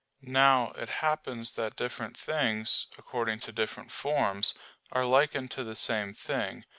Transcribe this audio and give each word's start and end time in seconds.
Now 0.23 0.71
it 0.71 0.89
happens 1.05 1.53
that 1.53 1.75
different 1.75 2.17
things, 2.17 2.87
according 2.97 3.37
to 3.41 3.51
different 3.51 3.91
forms, 3.91 4.55
are 4.91 5.05
likened 5.05 5.51
to 5.51 5.63
the 5.63 5.75
same 5.75 6.11
thing. 6.11 6.65